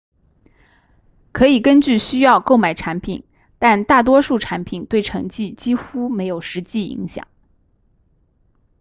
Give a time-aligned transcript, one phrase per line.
[1.31, 3.23] 可以根据需要购买产品
[3.59, 7.27] 但大多数产品对成绩几乎没有实际影响